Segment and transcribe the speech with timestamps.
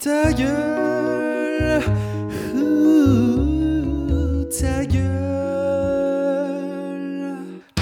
[0.00, 1.82] Ta gueule,
[2.54, 5.08] ouh, ta gueule.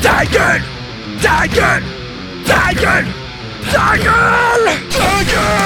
[0.01, 0.63] Ta gueule
[1.21, 1.85] Ta gueule
[2.47, 3.13] Ta gueule
[3.71, 5.66] Ta gueule Ta gueule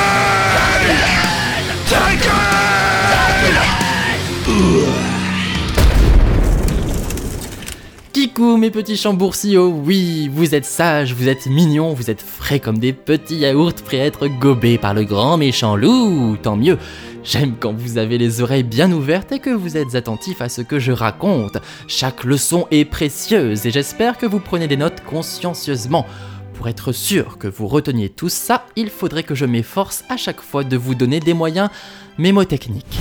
[8.41, 12.95] Mes petits chambourcillots, oui, vous êtes sages, vous êtes mignons, vous êtes frais comme des
[12.95, 16.79] petits yaourts prêts à être gobés par le grand méchant loup, tant mieux.
[17.23, 20.63] J'aime quand vous avez les oreilles bien ouvertes et que vous êtes attentifs à ce
[20.63, 21.59] que je raconte.
[21.87, 26.07] Chaque leçon est précieuse et j'espère que vous prenez des notes consciencieusement.
[26.55, 30.41] Pour être sûr que vous reteniez tout ça, il faudrait que je m'efforce à chaque
[30.41, 31.69] fois de vous donner des moyens
[32.17, 32.99] mémotechniques.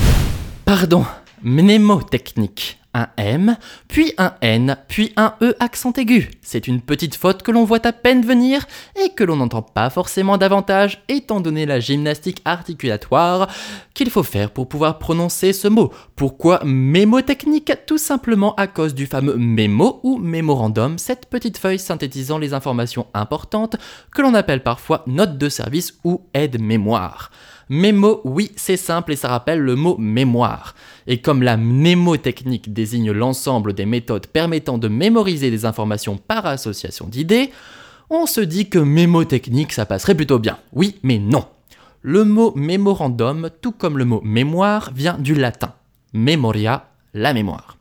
[0.65, 1.05] Pardon,
[1.43, 2.78] mnémotechniques.
[2.95, 3.55] Un M,
[3.87, 6.31] puis un N, puis un E accent aigu.
[6.41, 8.65] C'est une petite faute que l'on voit à peine venir
[8.95, 13.47] et que l'on n'entend pas forcément davantage étant donné la gymnastique articulatoire
[13.93, 15.93] qu'il faut faire pour pouvoir prononcer ce mot.
[16.15, 17.71] Pourquoi mémotechnique?
[17.85, 23.05] Tout simplement à cause du fameux mémo ou mémorandum, cette petite feuille synthétisant les informations
[23.13, 23.75] importantes
[24.11, 27.29] que l'on appelle parfois note de service ou aide-mémoire.
[27.69, 30.73] Mémo, oui, c'est simple et ça rappelle le mot mémoire.
[31.05, 37.07] Et comme la mnémotechnique désigne l'ensemble des méthodes permettant de mémoriser des informations par association
[37.07, 37.51] d'idées,
[38.09, 40.57] on se dit que mémotechnique ça passerait plutôt bien.
[40.73, 41.45] Oui, mais non.
[42.01, 45.73] Le mot mémorandum, tout comme le mot mémoire, vient du latin.
[46.13, 47.77] Memoria, la mémoire.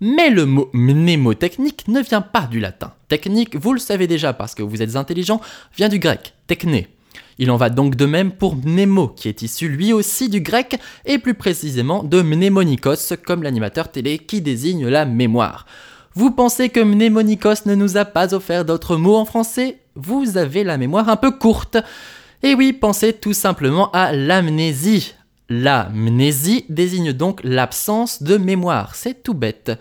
[0.00, 2.94] Mais le mot mnémotechnique ne vient pas du latin.
[3.08, 5.40] Technique, vous le savez déjà parce que vous êtes intelligent,
[5.76, 6.88] vient du grec, techné.
[7.38, 10.80] Il en va donc de même pour mnémo, qui est issu lui aussi du grec,
[11.06, 15.66] et plus précisément de mnémonikos, comme l'animateur télé qui désigne la mémoire.
[16.14, 19.78] Vous pensez que mnémonikos ne nous a pas offert d'autres mots en français?
[19.94, 21.76] Vous avez la mémoire un peu courte.
[22.42, 25.14] Et oui, pensez tout simplement à l'amnésie.
[25.48, 29.72] L'amnésie désigne donc l'absence de mémoire, c'est tout bête.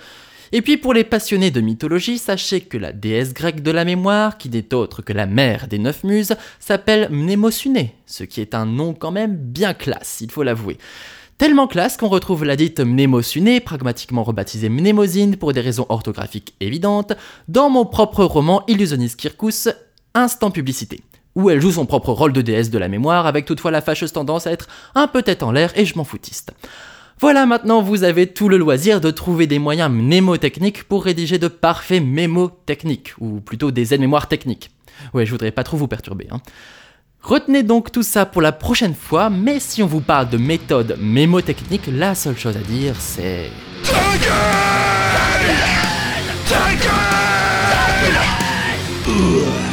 [0.51, 4.37] Et puis pour les passionnés de mythologie, sachez que la déesse grecque de la mémoire,
[4.37, 8.65] qui n'est autre que la mère des neuf muses, s'appelle Mnémosyné, ce qui est un
[8.65, 10.77] nom quand même bien classe, il faut l'avouer.
[11.37, 17.13] Tellement classe qu'on retrouve la dite Mnémosyné, pragmatiquement rebaptisée Mnémosine pour des raisons orthographiques évidentes,
[17.47, 19.69] dans mon propre roman Illusionniste Kirkus,
[20.15, 21.01] Instant Publicité
[21.37, 24.11] où elle joue son propre rôle de déesse de la mémoire, avec toutefois la fâcheuse
[24.11, 26.51] tendance à être un peu tête en l'air et je m'en foutiste.
[27.19, 31.47] Voilà, maintenant vous avez tout le loisir de trouver des moyens mnémotechniques pour rédiger de
[31.47, 34.69] parfaits mémos techniques, ou plutôt des aides-mémoires techniques.
[35.13, 36.27] Ouais, je voudrais pas trop vous perturber.
[36.31, 36.41] Hein.
[37.21, 40.95] Retenez donc tout ça pour la prochaine fois, mais si on vous parle de méthode
[41.01, 43.49] mémotechnique, la seule chose à dire c'est...
[43.83, 44.31] Ta gueule
[46.47, 46.75] Ta
[49.55, 49.66] gueule